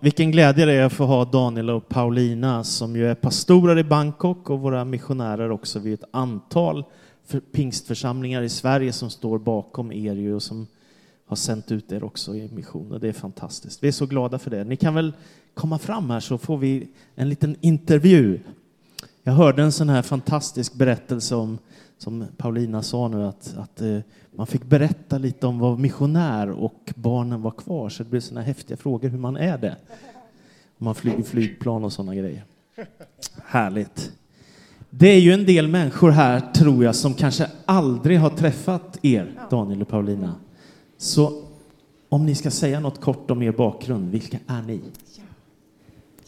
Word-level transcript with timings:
vilken 0.00 0.30
glädje 0.30 0.66
det 0.66 0.72
är 0.72 0.84
att 0.84 0.92
få 0.92 1.04
ha 1.04 1.24
Daniel 1.24 1.70
och 1.70 1.88
Paulina 1.88 2.64
som 2.64 2.96
ju 2.96 3.06
är 3.06 3.14
pastorer 3.14 3.78
i 3.78 3.84
Bangkok 3.84 4.50
och 4.50 4.60
våra 4.60 4.84
missionärer 4.84 5.50
också 5.50 5.78
vid 5.78 5.94
ett 5.94 6.08
antal 6.10 6.84
pingstförsamlingar 7.52 8.42
i 8.42 8.48
Sverige 8.48 8.92
som 8.92 9.10
står 9.10 9.38
bakom 9.38 9.92
er 9.92 10.14
ju 10.14 10.34
och 10.34 10.42
som 10.42 10.66
har 11.26 11.36
sänt 11.36 11.72
ut 11.72 11.92
er 11.92 12.04
också 12.04 12.34
i 12.34 12.48
mission 12.52 12.92
och 12.92 13.00
det 13.00 13.08
är 13.08 13.12
fantastiskt. 13.12 13.82
Vi 13.82 13.88
är 13.88 13.92
så 13.92 14.06
glada 14.06 14.38
för 14.38 14.50
det. 14.50 14.64
Ni 14.64 14.76
kan 14.76 14.94
väl 14.94 15.12
komma 15.54 15.78
fram 15.78 16.10
här 16.10 16.20
så 16.20 16.38
får 16.38 16.58
vi 16.58 16.88
en 17.14 17.28
liten 17.28 17.56
intervju. 17.60 18.40
Jag 19.22 19.32
hörde 19.32 19.62
en 19.62 19.72
sån 19.72 19.88
här 19.88 20.02
fantastisk 20.02 20.74
berättelse 20.74 21.34
om, 21.34 21.58
som 22.02 22.26
Paulina 22.36 22.82
sa 22.82 23.08
nu, 23.08 23.24
att, 23.24 23.54
att 23.58 23.80
eh, 23.80 23.98
man 24.30 24.46
fick 24.46 24.64
berätta 24.64 25.18
lite 25.18 25.46
om 25.46 25.58
vad 25.58 25.78
missionär 25.78 26.50
och 26.50 26.92
barnen 26.94 27.42
var 27.42 27.50
kvar, 27.50 27.88
så 27.88 28.02
det 28.02 28.10
blev 28.10 28.20
såna 28.20 28.42
häftiga 28.42 28.76
frågor 28.76 29.08
hur 29.08 29.18
man 29.18 29.36
är 29.36 29.58
det. 29.58 29.76
Om 30.78 30.84
man 30.84 30.94
flyger 30.94 31.22
flygplan 31.22 31.84
och 31.84 31.92
sådana 31.92 32.14
grejer. 32.14 32.44
Härligt. 33.44 34.12
Det 34.90 35.08
är 35.08 35.20
ju 35.20 35.32
en 35.32 35.46
del 35.46 35.68
människor 35.68 36.10
här, 36.10 36.40
tror 36.40 36.84
jag, 36.84 36.94
som 36.94 37.14
kanske 37.14 37.50
aldrig 37.64 38.18
har 38.18 38.30
träffat 38.30 38.98
er, 39.02 39.32
Daniel 39.50 39.82
och 39.82 39.88
Paulina. 39.88 40.34
Så 40.96 41.42
om 42.08 42.26
ni 42.26 42.34
ska 42.34 42.50
säga 42.50 42.80
något 42.80 43.00
kort 43.00 43.30
om 43.30 43.42
er 43.42 43.52
bakgrund, 43.52 44.10
vilka 44.10 44.38
är 44.46 44.62
ni? 44.62 44.80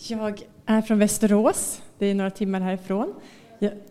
Jag 0.09 0.43
är 0.67 0.83
från 0.83 0.99
Västerås. 0.99 1.83
Det 1.99 2.07
är 2.07 2.15
några 2.15 2.31
timmar 2.31 2.61
härifrån. 2.61 3.15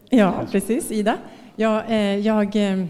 Ja 0.09 0.47
precis, 0.51 0.91
Ida. 0.91 1.17
Jag, 1.55 1.91
eh, 1.91 2.17
jag 2.17 2.55
eh, 2.55 2.85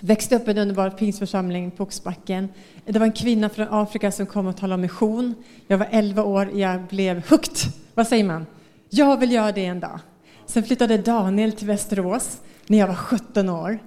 växte 0.00 0.36
upp 0.36 0.48
i 0.48 0.50
en 0.50 0.58
underbar 0.58 0.90
pingstförsamling 0.90 1.70
på 1.70 1.82
Oxbacken. 1.82 2.48
Det 2.84 2.98
var 2.98 3.06
en 3.06 3.12
kvinna 3.12 3.48
från 3.48 3.66
Afrika 3.70 4.12
som 4.12 4.26
kom 4.26 4.46
och 4.46 4.56
talade 4.56 4.74
om 4.74 4.80
mission. 4.80 5.34
Jag 5.66 5.78
var 5.78 5.88
11 5.90 6.22
år, 6.22 6.50
jag 6.54 6.82
blev 6.82 7.28
hooked. 7.30 7.72
Vad 7.94 8.06
säger 8.06 8.24
man? 8.24 8.46
Jag 8.90 9.16
vill 9.16 9.32
göra 9.32 9.52
det 9.52 9.64
en 9.64 9.80
dag. 9.80 10.00
Sen 10.46 10.62
flyttade 10.62 10.98
Daniel 10.98 11.52
till 11.52 11.66
Västerås 11.66 12.40
när 12.66 12.78
jag 12.78 12.86
var 12.86 12.94
17 12.94 13.48
år. 13.48 13.78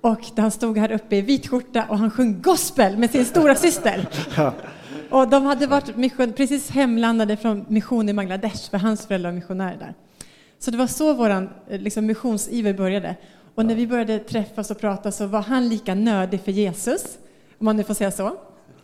Och 0.00 0.20
han 0.36 0.50
stod 0.50 0.78
här 0.78 0.92
uppe 0.92 1.16
i 1.16 1.20
vit 1.20 1.48
skjorta 1.48 1.86
och 1.88 1.98
han 1.98 2.10
sjöng 2.10 2.42
gospel 2.42 2.96
med 2.96 3.10
sin 3.10 3.24
stora 3.24 3.54
syster. 3.54 4.08
Och 5.10 5.28
de 5.28 5.44
hade 5.44 5.66
varit 5.66 5.96
mission, 5.96 6.32
precis 6.32 6.70
hemlandade 6.70 7.36
från 7.36 7.64
mission 7.68 8.08
i 8.08 8.14
Bangladesh, 8.14 8.70
för 8.70 8.78
hans 8.78 9.06
föräldrar 9.06 9.30
var 9.30 9.34
missionärer 9.34 9.76
där. 9.78 9.94
Så 10.58 10.70
det 10.70 10.76
var 10.76 10.86
så 10.86 11.14
vår 11.14 11.48
liksom, 11.78 12.06
missionsiver 12.06 12.72
började. 12.72 13.16
Och 13.54 13.66
när 13.66 13.74
vi 13.74 13.86
började 13.86 14.18
träffas 14.18 14.70
och 14.70 14.80
prata 14.80 15.12
så 15.12 15.26
var 15.26 15.42
han 15.42 15.68
lika 15.68 15.94
nördig 15.94 16.40
för 16.40 16.52
Jesus, 16.52 17.18
om 17.58 17.64
man 17.64 17.76
nu 17.76 17.84
får 17.84 17.94
säga 17.94 18.10
så. 18.10 18.36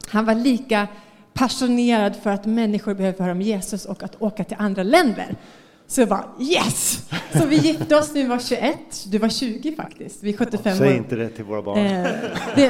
Han 0.09 0.25
var 0.25 0.35
lika 0.35 0.89
passionerad 1.33 2.17
för 2.17 2.31
att 2.31 2.47
människor 2.47 2.95
behöver 2.95 3.19
höra 3.19 3.33
om 3.33 3.43
Jesus 3.43 3.85
och 3.85 4.03
att 4.03 4.23
åka 4.23 4.45
till 4.45 4.57
andra 4.61 4.83
länder. 4.83 5.37
Så 5.87 6.01
jag 6.01 6.09
bara 6.09 6.25
yes! 6.39 7.09
Så 7.33 7.47
vi 7.47 7.57
gifte 7.57 7.97
oss 7.97 8.15
när 8.15 8.23
vi 8.23 8.29
var 8.29 8.39
21, 8.39 8.79
du 9.07 9.19
var 9.19 9.29
20 9.29 9.77
faktiskt, 9.77 10.23
vi 10.23 10.33
är 10.33 10.37
75 10.37 10.63
Säg 10.63 10.73
år. 10.73 10.91
Säg 10.91 10.97
inte 10.97 11.17
det 11.17 11.29
till 11.29 11.45
våra 11.45 11.63
barn. 11.63 11.79
Eh, 11.79 12.09
det, 12.57 12.67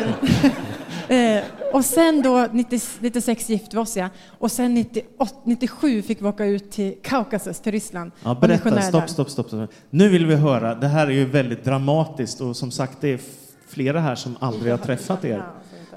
eh, 1.08 1.44
och 1.72 1.84
sen 1.84 2.22
då 2.22 2.46
90, 2.52 2.80
96 3.00 3.48
gifte 3.48 3.76
vi 3.76 3.82
oss 3.82 3.96
ja, 3.96 4.08
och 4.38 4.52
sen 4.52 4.74
98, 4.74 5.34
97 5.44 6.02
fick 6.02 6.22
vi 6.22 6.26
åka 6.26 6.44
ut 6.44 6.70
till 6.70 6.94
Kaukasus, 7.02 7.60
till 7.60 7.72
Ryssland. 7.72 8.12
Ja, 8.24 8.34
berätta, 8.34 8.82
stopp, 8.82 9.10
stopp, 9.10 9.30
stopp, 9.30 9.46
stopp. 9.46 9.70
Nu 9.90 10.08
vill 10.08 10.26
vi 10.26 10.34
höra, 10.34 10.74
det 10.74 10.88
här 10.88 11.06
är 11.06 11.10
ju 11.10 11.24
väldigt 11.24 11.64
dramatiskt 11.64 12.40
och 12.40 12.56
som 12.56 12.70
sagt 12.70 13.00
det 13.00 13.08
är 13.08 13.20
flera 13.68 14.00
här 14.00 14.14
som 14.14 14.36
aldrig 14.40 14.72
har 14.72 14.78
träffat 14.78 15.24
er. 15.24 15.44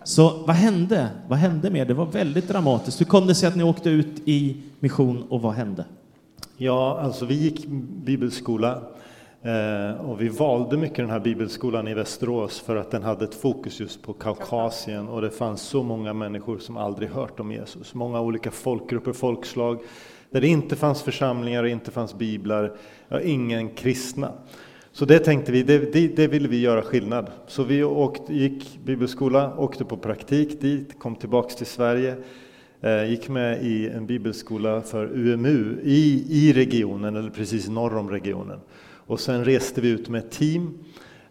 Så 0.03 0.43
vad 0.47 0.55
hände? 0.55 1.09
Vad 1.27 1.39
hände 1.39 1.69
med 1.69 1.81
er? 1.81 1.85
Det 1.85 1.93
var 1.93 2.05
väldigt 2.05 2.47
dramatiskt. 2.47 3.01
Hur 3.01 3.05
kom 3.05 3.27
det 3.27 3.35
sig 3.35 3.47
att 3.47 3.55
ni 3.55 3.63
åkte 3.63 3.89
ut 3.89 4.21
i 4.25 4.57
mission 4.79 5.23
och 5.29 5.41
vad 5.41 5.53
hände? 5.53 5.85
Ja, 6.57 6.99
alltså 7.01 7.25
vi 7.25 7.35
gick 7.35 7.67
bibelskola 8.05 8.81
Eh, 9.43 10.09
och 10.09 10.21
vi 10.21 10.29
valde 10.29 10.77
mycket 10.77 10.97
den 10.97 11.09
här 11.09 11.19
bibelskolan 11.19 11.87
i 11.87 11.93
Västerås 11.93 12.59
för 12.59 12.75
att 12.75 12.91
den 12.91 13.03
hade 13.03 13.25
ett 13.25 13.35
fokus 13.35 13.79
just 13.79 14.01
på 14.01 14.13
Kaukasien 14.13 15.07
och 15.07 15.21
det 15.21 15.29
fanns 15.29 15.61
så 15.61 15.83
många 15.83 16.13
människor 16.13 16.57
som 16.57 16.77
aldrig 16.77 17.09
hört 17.09 17.39
om 17.39 17.51
Jesus. 17.51 17.93
Många 17.93 18.21
olika 18.21 18.51
folkgrupper, 18.51 19.13
folkslag, 19.13 19.79
där 20.29 20.41
det 20.41 20.47
inte 20.47 20.75
fanns 20.75 21.01
församlingar 21.01 21.63
och 21.63 21.69
inte 21.69 21.91
fanns 21.91 22.13
biblar, 22.13 22.71
ja, 23.07 23.21
ingen 23.21 23.69
kristna. 23.69 24.31
Så 24.91 25.05
det 25.05 25.19
tänkte 25.19 25.51
vi, 25.51 25.63
det, 25.63 25.93
det, 25.93 26.07
det, 26.07 26.27
ville 26.27 26.47
vi 26.47 26.59
göra 26.59 26.81
skillnad. 26.81 27.31
Så 27.47 27.63
vi 27.63 27.83
åkte, 27.83 28.33
gick 28.33 28.79
bibelskola, 28.83 29.57
åkte 29.57 29.85
på 29.85 29.97
praktik 29.97 30.61
dit, 30.61 30.99
kom 30.99 31.15
tillbaks 31.15 31.55
till 31.55 31.65
Sverige 31.65 32.15
Eh, 32.83 33.09
gick 33.09 33.29
med 33.29 33.63
i 33.63 33.89
en 33.89 34.05
bibelskola 34.05 34.81
för 34.81 35.05
UMU 35.05 35.79
i, 35.83 36.25
i 36.29 36.53
regionen, 36.53 37.15
eller 37.15 37.29
precis 37.29 37.69
norr 37.69 37.97
om 37.97 38.09
regionen. 38.09 38.59
Och 39.07 39.19
sen 39.19 39.45
reste 39.45 39.81
vi 39.81 39.89
ut 39.89 40.09
med 40.09 40.19
ett 40.19 40.31
team 40.31 40.79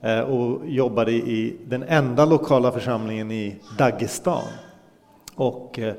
eh, 0.00 0.20
och 0.20 0.68
jobbade 0.68 1.12
i 1.12 1.56
den 1.66 1.82
enda 1.82 2.24
lokala 2.24 2.72
församlingen 2.72 3.30
i 3.30 3.56
Dagestan. 3.78 4.48
Och 5.34 5.78
eh, 5.78 5.94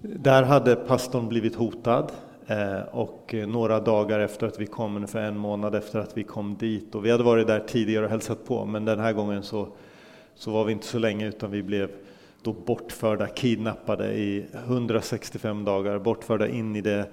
där 0.00 0.42
hade 0.42 0.76
pastorn 0.76 1.28
blivit 1.28 1.54
hotad 1.54 2.12
eh, 2.46 2.80
och 2.92 3.34
några 3.48 3.80
dagar 3.80 4.20
efter 4.20 4.46
att 4.46 4.60
vi 4.60 4.66
kom, 4.66 4.96
ungefär 4.96 5.22
en 5.22 5.38
månad 5.38 5.74
efter 5.74 5.98
att 5.98 6.16
vi 6.16 6.24
kom 6.24 6.56
dit, 6.56 6.94
och 6.94 7.04
vi 7.04 7.10
hade 7.10 7.24
varit 7.24 7.46
där 7.46 7.60
tidigare 7.60 8.04
och 8.04 8.10
hälsat 8.10 8.46
på, 8.46 8.64
men 8.64 8.84
den 8.84 9.00
här 9.00 9.12
gången 9.12 9.42
så, 9.42 9.68
så 10.34 10.50
var 10.50 10.64
vi 10.64 10.72
inte 10.72 10.86
så 10.86 10.98
länge 10.98 11.28
utan 11.28 11.50
vi 11.50 11.62
blev 11.62 11.90
då 12.42 12.52
bortförda, 12.52 13.26
kidnappade 13.26 14.12
i 14.12 14.46
165 14.52 15.64
dagar, 15.64 15.98
bortförda 15.98 16.48
in 16.48 16.76
i 16.76 16.80
det 16.80 17.06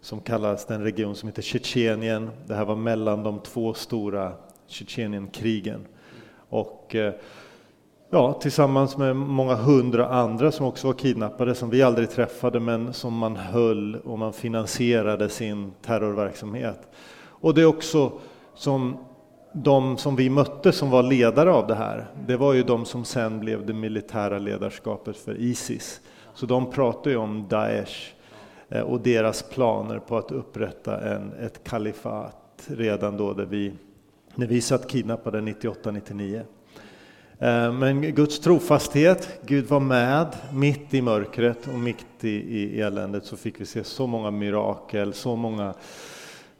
som 0.00 0.20
kallas 0.20 0.66
den 0.66 0.82
region 0.82 1.14
som 1.14 1.28
heter 1.28 1.42
Tjetjenien. 1.42 2.30
Det 2.46 2.54
här 2.54 2.64
var 2.64 2.76
mellan 2.76 3.22
de 3.22 3.38
två 3.38 3.74
stora 3.74 4.32
Tjetjenienkrigen. 4.66 5.86
Och 6.48 6.94
eh, 6.94 7.14
ja, 8.10 8.32
tillsammans 8.32 8.96
med 8.96 9.16
många 9.16 9.54
hundra 9.54 10.08
andra 10.08 10.52
som 10.52 10.66
också 10.66 10.86
var 10.86 10.94
kidnappade, 10.94 11.54
som 11.54 11.70
vi 11.70 11.82
aldrig 11.82 12.10
träffade, 12.10 12.60
men 12.60 12.92
som 12.92 13.14
man 13.14 13.36
höll 13.36 13.96
och 13.96 14.18
man 14.18 14.32
finansierade 14.32 15.28
sin 15.28 15.72
terrorverksamhet. 15.82 16.88
Och 17.22 17.54
det 17.54 17.60
är 17.60 17.66
också 17.66 18.12
som 18.54 18.96
de 19.52 19.96
som 19.96 20.16
vi 20.16 20.30
mötte 20.30 20.72
som 20.72 20.90
var 20.90 21.02
ledare 21.02 21.52
av 21.52 21.66
det 21.66 21.74
här, 21.74 22.06
det 22.26 22.36
var 22.36 22.52
ju 22.52 22.62
de 22.62 22.84
som 22.84 23.04
sen 23.04 23.40
blev 23.40 23.66
det 23.66 23.72
militära 23.72 24.38
ledarskapet 24.38 25.16
för 25.16 25.34
Isis. 25.34 26.00
Så 26.34 26.46
de 26.46 26.70
pratar 26.70 27.10
ju 27.10 27.16
om 27.16 27.46
Daesh 27.48 28.14
Eh, 28.70 28.82
och 28.82 29.00
deras 29.00 29.42
planer 29.42 29.98
på 29.98 30.16
att 30.16 30.32
upprätta 30.32 31.00
en, 31.00 31.32
ett 31.32 31.64
kalifat 31.64 32.36
redan 32.66 33.16
då 33.16 33.32
där 33.32 33.44
vi, 33.44 33.72
när 34.34 34.46
vi 34.46 34.60
satt 34.60 34.88
kidnappade 34.88 35.40
98-99. 35.40 36.42
Eh, 37.38 37.72
men 37.72 38.02
Guds 38.02 38.40
trofasthet, 38.40 39.40
Gud 39.46 39.66
var 39.66 39.80
med 39.80 40.36
mitt 40.52 40.94
i 40.94 41.02
mörkret 41.02 41.68
och 41.68 41.78
mitt 41.78 42.24
i, 42.24 42.28
i 42.28 42.80
eländet 42.80 43.24
så 43.24 43.36
fick 43.36 43.60
vi 43.60 43.66
se 43.66 43.84
så 43.84 44.06
många 44.06 44.30
mirakel, 44.30 45.12
så 45.12 45.36
många 45.36 45.74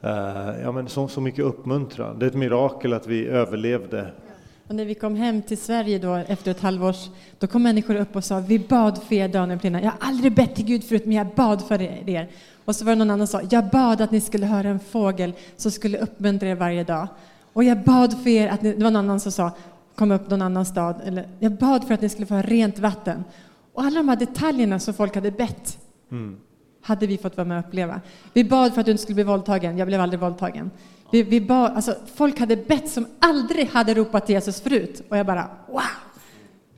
eh, 0.01 0.61
ja, 0.63 0.71
men 0.71 0.87
så, 0.87 1.07
så 1.07 1.21
mycket 1.21 1.45
uppmuntran. 1.45 2.19
Det 2.19 2.25
är 2.25 2.29
ett 2.29 2.35
mirakel 2.35 2.93
att 2.93 3.07
vi 3.07 3.27
överlevde. 3.27 4.07
Och 4.71 4.75
när 4.75 4.85
vi 4.85 4.95
kom 4.95 5.15
hem 5.15 5.41
till 5.41 5.57
Sverige 5.57 5.99
då 5.99 6.15
efter 6.15 6.51
ett 6.51 6.61
halvår, 6.61 6.95
då 7.39 7.47
kom 7.47 7.63
människor 7.63 7.95
upp 7.95 8.15
och 8.15 8.23
sa 8.23 8.39
vi 8.39 8.59
bad 8.59 9.03
för 9.03 9.15
er 9.15 9.27
Daniel 9.27 9.59
och 9.59 9.65
Jag 9.65 9.91
har 9.91 9.97
aldrig 9.99 10.33
bett 10.33 10.55
till 10.55 10.65
Gud 10.65 10.83
förut, 10.83 11.05
men 11.05 11.17
jag 11.17 11.27
bad 11.27 11.61
för 11.67 11.81
er. 12.09 12.29
Och 12.65 12.75
så 12.75 12.85
var 12.85 12.91
det 12.91 12.95
någon 12.95 13.11
annan 13.11 13.27
som 13.27 13.39
sa, 13.39 13.47
jag 13.51 13.69
bad 13.69 14.01
att 14.01 14.11
ni 14.11 14.21
skulle 14.21 14.45
höra 14.45 14.69
en 14.69 14.79
fågel 14.79 15.33
som 15.55 15.71
skulle 15.71 15.97
uppmuntra 15.97 16.49
er 16.49 16.55
varje 16.55 16.83
dag. 16.83 17.07
Och 17.53 17.63
jag 17.63 17.83
bad 17.83 18.23
för 18.23 18.29
er 18.29 18.47
att 18.47 18.61
ni, 18.61 18.73
det 18.73 18.83
var 18.83 18.91
någon 18.91 19.05
annan 19.05 19.19
som 19.19 19.31
sa, 19.31 19.51
kom 19.95 20.11
upp 20.11 20.29
någon 20.29 20.41
annan 20.41 20.65
stad, 20.65 21.01
eller 21.05 21.27
jag 21.39 21.51
bad 21.51 21.87
för 21.87 21.93
att 21.93 22.01
ni 22.01 22.09
skulle 22.09 22.25
få 22.25 22.33
ha 22.33 22.41
rent 22.41 22.79
vatten. 22.79 23.23
Och 23.73 23.83
alla 23.83 23.99
de 23.99 24.09
här 24.09 24.15
detaljerna 24.15 24.79
som 24.79 24.93
folk 24.93 25.15
hade 25.15 25.31
bett. 25.31 25.77
Mm 26.11 26.37
hade 26.81 27.07
vi 27.07 27.17
fått 27.17 27.37
vara 27.37 27.47
med 27.47 27.59
och 27.59 27.67
uppleva. 27.67 28.01
Vi 28.33 28.43
bad 28.43 28.73
för 28.73 28.79
att 28.79 28.85
du 28.85 28.91
inte 28.91 29.03
skulle 29.03 29.15
bli 29.15 29.23
våldtagen. 29.23 29.77
Jag 29.77 29.87
blev 29.87 30.01
aldrig 30.01 30.19
våldtagen. 30.19 30.71
Vi, 31.11 31.23
vi 31.23 31.41
bad, 31.41 31.71
alltså, 31.75 31.95
folk 32.15 32.39
hade 32.39 32.55
bett 32.55 32.89
som 32.89 33.05
aldrig 33.19 33.69
hade 33.69 33.93
ropat 33.93 34.25
till 34.25 34.35
Jesus 34.35 34.61
förut. 34.61 35.01
Och 35.09 35.17
jag 35.17 35.25
bara 35.25 35.47
wow! 35.67 35.81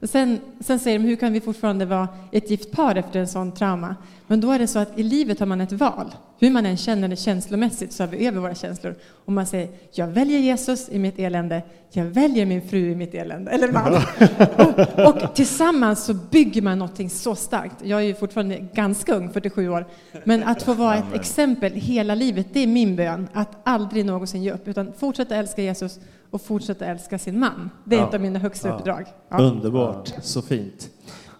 Sen, 0.04 0.40
sen 0.60 0.80
säger 0.80 1.00
de, 1.00 1.06
hur 1.06 1.16
kan 1.16 1.34
vi 1.34 1.42
fortfarande 1.42 1.86
vara 1.86 2.08
ett 2.32 2.50
gift 2.50 2.72
par 2.72 2.96
efter 2.96 3.20
en 3.20 3.28
sån 3.28 3.52
trauma? 3.52 3.96
Men 4.28 4.42
då 4.42 4.52
är 4.52 4.60
det 4.60 4.68
så 4.68 4.80
att 4.80 5.00
i 5.00 5.04
livet 5.04 5.40
har 5.40 5.46
man 5.46 5.62
ett 5.62 5.72
val. 5.72 6.16
Hur 6.40 6.52
man 6.52 6.66
än 6.66 6.78
känner 6.78 7.08
det 7.08 7.16
känslomässigt 7.16 7.94
så 7.94 8.04
har 8.04 8.08
vi 8.08 8.28
över 8.28 8.40
våra 8.40 8.56
känslor. 8.56 8.96
Och 9.26 9.34
man 9.34 9.46
säger, 9.46 9.70
jag 9.92 10.08
väljer 10.08 10.40
Jesus 10.40 10.90
i 10.90 11.00
mitt 11.00 11.20
elände, 11.20 11.62
jag 11.92 12.06
väljer 12.06 12.46
min 12.46 12.70
fru 12.70 12.92
i 12.92 12.96
mitt 12.96 13.14
elände, 13.14 13.52
eller 13.52 13.72
man. 13.72 13.94
och, 15.08 15.24
och 15.24 15.36
tillsammans 15.36 16.06
så 16.06 16.14
bygger 16.14 16.62
man 16.62 16.80
någonting 16.80 17.10
så 17.10 17.36
starkt. 17.36 17.76
Jag 17.84 18.00
är 18.00 18.04
ju 18.04 18.16
fortfarande 18.16 18.58
ganska 18.74 19.16
ung, 19.16 19.30
47 19.30 19.70
år, 19.70 19.86
men 20.24 20.44
att 20.44 20.64
få 20.64 20.74
vara 20.74 20.96
ett 20.96 21.14
exempel 21.14 21.72
hela 21.72 22.16
livet, 22.16 22.48
det 22.54 22.60
är 22.60 22.68
min 22.68 22.96
bön. 22.96 23.28
Att 23.34 23.58
aldrig 23.64 24.06
någonsin 24.06 24.44
ge 24.44 24.52
upp, 24.52 24.68
utan 24.68 24.94
fortsätta 24.98 25.36
älska 25.36 25.62
Jesus 25.62 26.00
och 26.34 26.42
fortsätta 26.42 26.86
älska 26.86 27.20
sin 27.20 27.40
man. 27.40 27.70
Det 27.84 27.96
är 27.96 28.00
ja. 28.00 28.08
ett 28.08 28.14
av 28.14 28.22
mina 28.22 28.40
högsta 28.40 28.68
ja. 28.68 28.76
uppdrag. 28.76 29.06
Ja. 29.30 29.38
Underbart, 29.38 30.14
så 30.22 30.42
fint. 30.42 30.90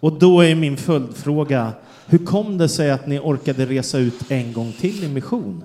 Och 0.00 0.12
då 0.12 0.40
är 0.40 0.54
min 0.54 0.76
följdfråga, 0.76 1.72
Hur 2.06 2.18
kom 2.18 2.58
det 2.58 2.68
sig 2.68 2.90
att 2.90 3.06
ni 3.06 3.18
orkade 3.18 3.66
resa 3.66 3.98
ut 3.98 4.30
en 4.30 4.52
gång 4.52 4.72
till 4.72 5.04
i 5.04 5.08
mission? 5.08 5.64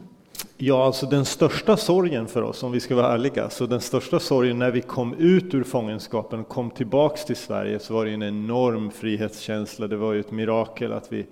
Ja, 0.57 0.85
alltså 0.85 1.05
den 1.05 1.25
största 1.25 1.77
sorgen 1.77 2.27
för 2.27 2.41
oss, 2.41 2.63
om 2.63 2.71
vi 2.71 2.79
ska 2.79 2.95
vara 2.95 3.13
ärliga, 3.13 3.49
så 3.49 3.65
den 3.65 3.81
största 3.81 4.19
sorgen 4.19 4.59
när 4.59 4.71
vi 4.71 4.81
kom 4.81 5.13
ut 5.13 5.53
ur 5.53 5.63
fångenskapen 5.63 6.39
och 6.39 6.47
kom 6.47 6.69
tillbaks 6.69 7.25
till 7.25 7.35
Sverige 7.35 7.79
så 7.79 7.93
var 7.93 8.05
det 8.05 8.11
en 8.11 8.23
enorm 8.23 8.91
frihetskänsla. 8.91 9.87
Det 9.87 9.97
var 9.97 10.13
ju 10.13 10.19
ett 10.19 10.31
mirakel 10.31 10.93
att 10.93 11.13
vi, 11.13 11.25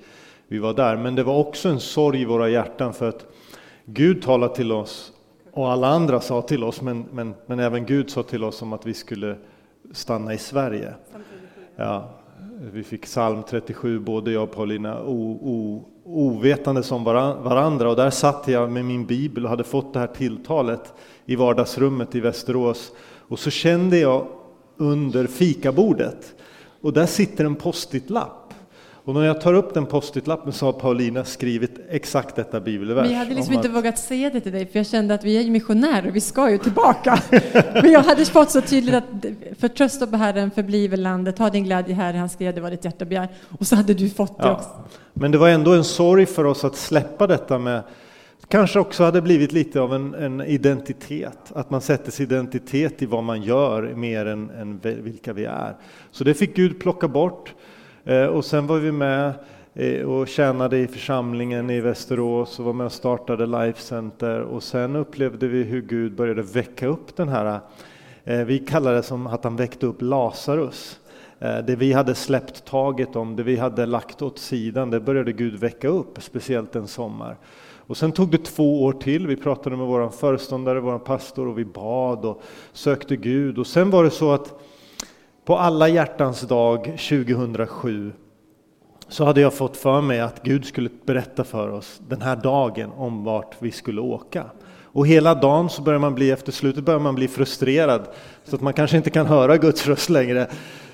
vi 0.47 0.57
var 0.57 0.73
där. 0.73 0.97
Men 0.97 1.15
det 1.15 1.23
var 1.23 1.37
också 1.37 1.69
en 1.69 1.79
sorg 1.79 2.21
i 2.21 2.25
våra 2.25 2.49
hjärtan 2.49 2.93
för 2.93 3.09
att 3.09 3.25
Gud 3.85 4.21
talade 4.21 4.55
till 4.55 4.71
oss 4.71 5.11
och 5.57 5.71
alla 5.71 5.87
andra 5.87 6.21
sa 6.21 6.41
till 6.41 6.63
oss, 6.63 6.81
men, 6.81 7.05
men, 7.11 7.33
men 7.45 7.59
även 7.59 7.85
Gud 7.85 8.09
sa 8.09 8.23
till 8.23 8.43
oss 8.43 8.61
om 8.61 8.73
att 8.73 8.85
vi 8.85 8.93
skulle 8.93 9.35
stanna 9.91 10.33
i 10.33 10.37
Sverige. 10.37 10.93
Ja, 11.75 12.09
vi 12.73 12.83
fick 12.83 13.01
psalm 13.01 13.43
37, 13.49 13.99
både 13.99 14.31
jag 14.31 14.43
och 14.43 14.51
Paulina, 14.51 15.03
o, 15.03 15.39
o, 15.41 15.85
ovetande 16.03 16.83
som 16.83 17.03
varandra. 17.03 17.89
Och 17.89 17.95
där 17.95 18.09
satt 18.09 18.47
jag 18.47 18.71
med 18.71 18.85
min 18.85 19.05
bibel 19.05 19.43
och 19.43 19.49
hade 19.49 19.63
fått 19.63 19.93
det 19.93 19.99
här 19.99 20.07
tilltalet 20.07 20.93
i 21.25 21.35
vardagsrummet 21.35 22.15
i 22.15 22.19
Västerås. 22.19 22.91
Och 23.27 23.39
så 23.39 23.49
kände 23.49 23.97
jag 23.97 24.27
under 24.77 25.27
fikabordet, 25.27 26.35
och 26.81 26.93
där 26.93 27.05
sitter 27.05 27.45
en 27.45 27.55
post-it-lapp. 27.55 28.46
Och 29.07 29.13
när 29.13 29.25
jag 29.25 29.41
tar 29.41 29.53
upp 29.53 29.73
den 29.73 29.85
post-it-lappen 29.85 30.53
så 30.53 30.65
har 30.65 30.73
Paulina 30.73 31.25
skrivit 31.25 31.79
exakt 31.89 32.35
detta 32.35 32.59
bibelvers. 32.59 33.03
Men 33.03 33.11
jag 33.11 33.19
hade 33.19 33.35
liksom 33.35 33.53
inte 33.53 33.67
att... 33.67 33.75
vågat 33.75 33.99
säga 33.99 34.29
det 34.29 34.39
till 34.39 34.51
dig, 34.51 34.65
för 34.65 34.79
jag 34.79 34.87
kände 34.87 35.13
att 35.13 35.23
vi 35.23 35.45
är 35.45 35.51
missionärer, 35.51 36.11
vi 36.11 36.21
ska 36.21 36.49
ju 36.49 36.57
tillbaka. 36.57 37.19
Men 37.73 37.91
jag 37.91 38.03
hade 38.03 38.25
fått 38.25 38.51
så 38.51 38.61
tydligt 38.61 38.95
att 38.95 39.25
förtrösta 39.59 40.07
på 40.07 40.17
Herren, 40.17 40.51
förbliver 40.51 40.97
landet, 40.97 41.39
ha 41.39 41.49
din 41.49 41.63
glädje 41.63 41.95
här, 41.95 42.13
han 42.13 42.29
skrev 42.29 42.55
det 42.55 42.61
var 42.61 42.71
ditt 42.71 42.85
hjärta 42.85 43.05
begär. 43.05 43.27
Och 43.59 43.67
så 43.67 43.75
hade 43.75 43.93
du 43.93 44.09
fått 44.09 44.37
det 44.37 44.47
ja. 44.47 44.55
också. 44.55 44.69
Men 45.13 45.31
det 45.31 45.37
var 45.37 45.49
ändå 45.49 45.73
en 45.73 45.83
sorg 45.83 46.25
för 46.25 46.43
oss 46.43 46.63
att 46.63 46.75
släppa 46.75 47.27
detta 47.27 47.59
med 47.59 47.83
kanske 48.47 48.79
också 48.79 49.03
hade 49.03 49.21
blivit 49.21 49.51
lite 49.51 49.81
av 49.81 49.93
en, 49.93 50.13
en, 50.13 50.41
identitet, 50.41 51.51
att 51.53 51.69
man 51.69 51.81
sätter 51.81 52.11
sin 52.11 52.25
identitet 52.25 53.01
i 53.01 53.05
vad 53.05 53.23
man 53.23 53.41
gör 53.41 53.93
mer 53.95 54.25
än, 54.25 54.49
än 54.49 54.79
vilka 54.83 55.33
vi 55.33 55.45
är. 55.45 55.75
Så 56.11 56.23
det 56.23 56.33
fick 56.33 56.55
Gud 56.55 56.79
plocka 56.79 57.07
bort. 57.07 57.53
Eh, 58.07 58.25
och 58.25 58.45
sen 58.45 58.67
var 58.67 58.77
vi 58.77 58.91
med 58.91 59.33
eh, 59.73 60.01
och 60.01 60.27
tjänade 60.27 60.77
i 60.77 60.87
församlingen 60.87 61.69
i 61.69 61.81
Västerås 61.81 62.59
och 62.59 62.65
var 62.65 62.73
med 62.73 62.85
och 62.85 62.91
startade 62.91 63.45
Life 63.45 63.81
Center. 63.81 64.41
Och 64.41 64.63
sen 64.63 64.95
upplevde 64.95 65.47
vi 65.47 65.63
hur 65.63 65.81
Gud 65.81 66.15
började 66.15 66.41
väcka 66.41 66.87
upp 66.87 67.15
den 67.15 67.29
här, 67.29 67.59
eh, 68.23 68.39
vi 68.39 68.59
kallar 68.59 68.93
det 68.93 69.03
som 69.03 69.27
att 69.27 69.43
han 69.43 69.55
väckte 69.55 69.85
upp 69.85 70.01
Lazarus. 70.01 70.99
Det 71.39 71.75
vi 71.75 71.93
hade 71.93 72.15
släppt 72.15 72.65
taget 72.65 73.15
om, 73.15 73.35
det 73.35 73.43
vi 73.43 73.57
hade 73.57 73.85
lagt 73.85 74.21
åt 74.21 74.39
sidan, 74.39 74.89
det 74.89 74.99
började 74.99 75.31
Gud 75.31 75.59
väcka 75.59 75.87
upp, 75.87 76.21
speciellt 76.21 76.75
en 76.75 76.87
sommar. 76.87 77.37
Och 77.87 77.97
sen 77.97 78.11
tog 78.11 78.31
det 78.31 78.45
två 78.45 78.83
år 78.83 78.93
till, 78.93 79.27
vi 79.27 79.35
pratade 79.35 79.77
med 79.77 79.87
vår 79.87 80.09
föreståndare, 80.09 80.79
vår 80.79 80.99
pastor 80.99 81.47
och 81.47 81.57
vi 81.57 81.65
bad 81.65 82.25
och 82.25 82.41
sökte 82.73 83.15
Gud. 83.15 83.57
Och 83.57 83.67
sen 83.67 83.89
var 83.89 84.03
det 84.03 84.09
så 84.09 84.31
att 84.31 84.59
på 85.47 85.57
alla 85.57 85.87
hjärtans 85.87 86.41
dag 86.41 86.83
2007 86.83 88.11
så 89.07 89.25
hade 89.25 89.41
jag 89.41 89.53
fått 89.53 89.77
för 89.77 90.01
mig 90.01 90.19
att 90.19 90.43
Gud 90.43 90.65
skulle 90.65 90.89
berätta 91.05 91.43
för 91.43 91.69
oss 91.69 92.01
den 92.07 92.21
här 92.21 92.35
dagen 92.35 92.91
om 92.97 93.23
vart 93.23 93.55
vi 93.59 93.71
skulle 93.71 94.01
åka. 94.01 94.45
Och 94.83 95.07
hela 95.07 95.35
dagen 95.35 95.69
så 95.69 95.81
börjar 95.81 95.99
man 95.99 96.15
bli, 96.15 96.31
efter 96.31 96.51
slutet 96.51 96.83
börjar 96.83 96.99
man 96.99 97.15
bli 97.15 97.27
frustrerad 97.27 98.07
så 98.43 98.55
att 98.55 98.61
man 98.61 98.73
kanske 98.73 98.97
inte 98.97 99.09
kan 99.09 99.25
höra 99.25 99.57
Guds 99.57 99.87
röst 99.87 100.09
längre. 100.09 100.47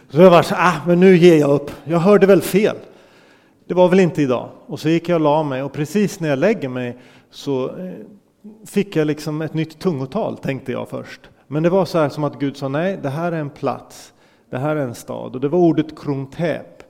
Så 0.09 0.21
jag 0.21 0.31
var 0.31 0.43
så 0.43 0.55
ah, 0.57 0.73
men 0.87 0.99
nu 0.99 1.17
ger 1.17 1.39
jag 1.39 1.51
upp. 1.51 1.71
Jag 1.83 1.99
hörde 1.99 2.27
väl 2.27 2.41
fel. 2.41 2.75
Det 3.67 3.73
var 3.73 3.89
väl 3.89 3.99
inte 3.99 4.21
idag. 4.21 4.49
Och 4.65 4.79
så 4.79 4.89
gick 4.89 5.09
jag 5.09 5.15
och 5.15 5.21
la 5.21 5.43
mig 5.43 5.63
och 5.63 5.73
precis 5.73 6.19
när 6.19 6.29
jag 6.29 6.39
lägger 6.39 6.69
mig 6.69 6.97
så 7.31 7.65
eh, 7.65 7.91
fick 8.65 8.95
jag 8.95 9.07
liksom 9.07 9.41
ett 9.41 9.53
nytt 9.53 9.79
tungotal, 9.79 10.37
tänkte 10.37 10.71
jag 10.71 10.89
först. 10.89 11.21
Men 11.47 11.63
det 11.63 11.69
var 11.69 11.85
så 11.85 11.97
här 11.97 12.09
som 12.09 12.23
att 12.23 12.39
Gud 12.39 12.57
sa 12.57 12.67
nej, 12.67 12.99
det 13.03 13.09
här 13.09 13.31
är 13.31 13.39
en 13.39 13.49
plats 13.49 14.12
det 14.53 14.59
här 14.59 14.75
är 14.75 14.81
en 14.81 14.95
stad. 14.95 15.35
Och 15.35 15.41
det 15.41 15.47
var 15.47 15.59
ordet 15.59 15.95
'krontep' 15.95 16.83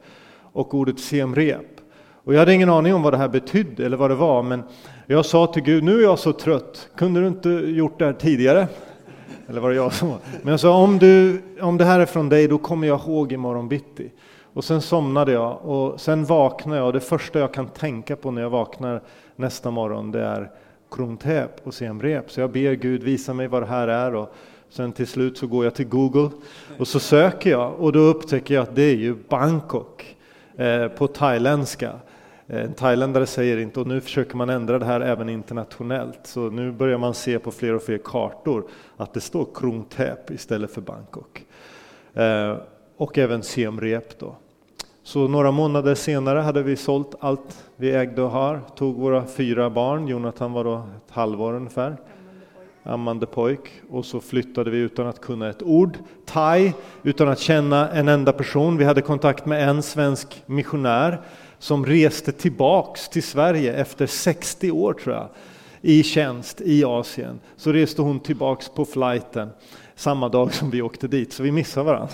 och 0.54 0.74
ordet 0.74 1.00
Semrep. 1.00 1.82
Och 2.24 2.34
jag 2.34 2.40
hade 2.40 2.54
ingen 2.54 2.70
aning 2.70 2.94
om 2.94 3.02
vad 3.02 3.14
det 3.14 3.18
här 3.18 3.28
betydde 3.28 3.86
eller 3.86 3.98
vad 3.98 4.10
det 4.10 4.16
var, 4.16 4.44
men 4.44 4.64
jag 5.08 5.26
sa 5.26 5.48
till 5.48 5.64
Gud, 5.64 5.84
nu 5.84 6.00
är 6.00 6.04
jag 6.04 6.20
så 6.20 6.34
trött, 6.34 6.90
kunde 6.96 7.22
du 7.22 7.28
inte 7.28 7.50
gjort 7.50 8.00
det 8.00 8.06
här 8.06 8.14
tidigare? 8.14 8.68
Eller 9.48 9.62
var 9.62 9.70
det 9.70 9.76
jag 9.76 9.94
som 9.94 10.10
var? 10.10 10.18
Men 10.42 10.52
jag 10.52 10.60
sa, 10.60 10.84
om, 10.84 11.00
du, 11.00 11.42
om 11.62 11.78
det 11.78 11.86
här 11.86 12.00
är 12.00 12.06
från 12.06 12.30
dig, 12.30 12.48
då 12.48 12.58
kommer 12.58 12.88
jag 12.88 13.00
ihåg 13.00 13.32
imorgon 13.32 13.70
bitti. 13.70 14.12
Och 14.54 14.64
sen 14.64 14.82
somnade 14.82 15.32
jag 15.32 15.66
och 15.66 16.02
sen 16.02 16.26
vaknade 16.26 16.78
jag 16.78 16.88
och 16.88 16.94
det 16.94 17.00
första 17.00 17.40
jag 17.40 17.54
kan 17.54 17.68
tänka 17.68 18.16
på 18.16 18.32
när 18.32 18.42
jag 18.42 18.50
vaknar 18.50 19.02
nästa 19.36 19.72
morgon, 19.72 20.12
det 20.12 20.24
är 20.24 20.52
'krontep' 20.90 21.64
och 21.64 21.74
Semrep. 21.74 22.32
Så 22.32 22.42
jag 22.42 22.52
ber 22.52 22.74
Gud 22.74 23.04
visa 23.04 23.34
mig 23.34 23.48
vad 23.48 23.62
det 23.62 23.68
här 23.68 23.88
är 23.88 24.16
och 24.16 24.34
Sen 24.74 24.92
till 24.92 25.08
slut 25.08 25.38
så 25.38 25.48
går 25.48 25.64
jag 25.64 25.76
till 25.76 25.88
Google 25.88 26.30
och 26.78 26.88
så 26.88 27.00
söker 27.00 27.50
jag 27.50 27.80
och 27.80 27.92
då 27.92 28.00
upptäcker 28.00 28.54
jag 28.54 28.62
att 28.62 28.76
det 28.76 28.82
är 28.84 28.96
ju 28.96 29.16
Bangkok 29.30 30.16
eh, 30.58 30.88
på 30.88 31.08
thailändska. 31.08 31.92
Eh, 32.48 32.64
en 32.64 32.74
thailändare 32.74 33.26
säger 33.26 33.58
inte, 33.58 33.80
och 33.80 33.88
nu 33.88 34.02
försöker 34.02 34.36
man 34.36 34.50
ändra 34.50 34.80
det 34.80 34.86
här 34.86 35.02
även 35.02 35.30
internationellt, 35.30 36.20
så 36.24 36.50
nu 36.50 36.72
börjar 36.72 36.98
man 36.98 37.14
se 37.14 37.40
på 37.40 37.52
fler 37.52 37.74
och 37.74 37.84
fler 37.84 37.98
kartor 37.98 38.64
att 38.98 39.14
det 39.14 39.22
står 39.22 39.48
Krung 39.54 39.84
Thep 39.84 40.32
istället 40.32 40.72
för 40.72 40.82
Bangkok. 40.82 41.46
Eh, 42.14 42.58
och 42.98 43.18
även 43.18 43.44
Siem 43.44 43.82
Reap 43.82 44.20
då. 44.20 44.36
Så 45.04 45.28
några 45.28 45.52
månader 45.52 45.96
senare 45.96 46.40
hade 46.40 46.64
vi 46.64 46.76
sålt 46.76 47.16
allt 47.20 47.66
vi 47.76 47.92
ägde 47.92 48.22
och 48.22 48.32
har, 48.32 48.62
tog 48.76 48.96
våra 48.96 49.26
fyra 49.26 49.70
barn, 49.70 50.08
Jonathan 50.08 50.54
var 50.54 50.64
då 50.64 50.76
ett 50.76 51.12
halvår 51.12 51.54
ungefär, 51.54 51.98
ammande 52.84 53.26
pojk 53.26 53.72
och 53.90 54.06
så 54.06 54.20
flyttade 54.20 54.72
vi 54.72 54.78
utan 54.78 55.08
att 55.08 55.22
kunna 55.22 55.50
ett 55.50 55.64
ord 55.64 55.98
thai, 56.26 56.74
utan 57.04 57.30
att 57.30 57.40
känna 57.40 57.90
en 57.90 58.08
enda 58.08 58.32
person. 58.32 58.78
Vi 58.78 58.86
hade 58.86 59.02
kontakt 59.02 59.46
med 59.46 59.70
en 59.70 59.84
svensk 59.84 60.44
missionär 60.46 61.22
som 61.60 61.86
reste 61.86 62.32
tillbaks 62.32 63.10
till 63.10 63.24
Sverige 63.24 63.74
efter 63.74 64.08
60 64.08 64.72
år 64.72 64.94
tror 64.94 65.16
jag 65.16 65.30
i 65.82 66.04
tjänst 66.04 66.62
i 66.62 66.84
Asien. 66.84 67.40
Så 67.56 67.72
reste 67.72 68.02
hon 68.02 68.20
tillbaks 68.20 68.70
på 68.70 68.86
flighten 68.86 69.50
samma 69.96 70.30
dag 70.30 70.54
som 70.54 70.70
vi 70.70 70.82
åkte 70.82 71.08
dit, 71.08 71.34
så 71.34 71.44
vi 71.44 71.52
missade 71.52 71.86
varandra. 71.86 72.14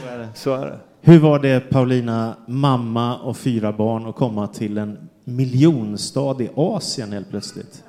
så, 0.00 0.08
är 0.08 0.18
det. 0.18 0.28
så 0.34 0.54
är 0.54 0.66
det. 0.66 0.78
Hur 1.00 1.18
var 1.18 1.38
det 1.38 1.70
Paulina, 1.70 2.36
mamma 2.46 3.16
och 3.16 3.36
fyra 3.36 3.72
barn, 3.72 4.06
att 4.06 4.16
komma 4.16 4.46
till 4.46 4.78
en 4.78 5.08
miljonstad 5.24 6.42
i 6.42 6.50
Asien 6.54 7.12
helt 7.12 7.30
plötsligt? 7.30 7.84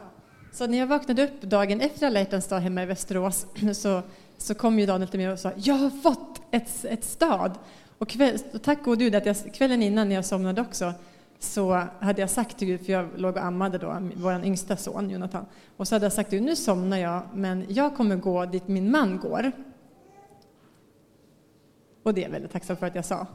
Så 0.61 0.67
när 0.67 0.77
jag 0.77 0.87
vaknade 0.87 1.23
upp 1.23 1.41
dagen 1.41 1.81
efter 1.81 2.07
alla 2.07 2.19
hjärtans 2.19 2.47
dag 2.47 2.59
hemma 2.59 2.83
i 2.83 2.85
Västerås 2.85 3.45
så, 3.73 4.01
så 4.37 4.55
kom 4.55 4.79
ju 4.79 4.85
Daniel 4.85 5.09
till 5.09 5.19
mig 5.19 5.31
och 5.31 5.39
sa 5.39 5.51
jag 5.55 5.75
har 5.75 5.89
fått 5.89 6.41
ett, 6.51 6.85
ett 6.85 7.03
stad. 7.03 7.51
Och, 7.97 8.09
kväll, 8.09 8.39
och 8.53 8.61
tack 8.61 8.83
gode 8.83 9.03
Gud 9.03 9.15
att 9.15 9.25
jag, 9.25 9.35
kvällen 9.53 9.83
innan 9.83 10.09
när 10.09 10.15
jag 10.15 10.25
somnade 10.25 10.61
också 10.61 10.93
så 11.39 11.83
hade 11.99 12.21
jag 12.21 12.29
sagt 12.29 12.57
till 12.57 12.67
Gud, 12.67 12.85
för 12.85 12.93
jag 12.93 13.07
låg 13.15 13.35
och 13.35 13.43
ammade 13.43 13.77
då, 13.77 14.09
vår 14.15 14.45
yngsta 14.45 14.77
son 14.77 15.09
Jonathan, 15.09 15.45
och 15.77 15.87
så 15.87 15.95
hade 15.95 16.05
jag 16.05 16.13
sagt 16.13 16.29
till 16.29 16.39
Gud, 16.39 16.47
nu 16.47 16.55
somnar 16.55 16.97
jag, 16.97 17.21
men 17.33 17.65
jag 17.69 17.95
kommer 17.95 18.15
gå 18.15 18.45
dit 18.45 18.67
min 18.67 18.91
man 18.91 19.19
går. 19.19 19.51
Och 22.03 22.13
det 22.13 22.21
är 22.21 22.23
jag 22.23 22.31
väldigt 22.31 22.51
tacksam 22.51 22.77
för 22.77 22.87
att 22.87 22.95
jag 22.95 23.05
sa. 23.05 23.27